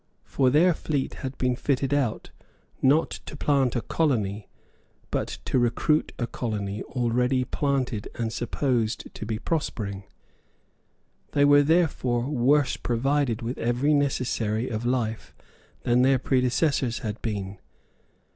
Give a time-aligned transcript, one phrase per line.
[0.23, 2.31] For their fleet had been fitted out,
[2.81, 4.49] not to plant a colony,
[5.11, 10.05] but to recruit a colony already planted and supposed to be prospering.
[11.33, 15.35] They were therefore worse provided with every necessary of life
[15.83, 17.59] than their predecessors had been.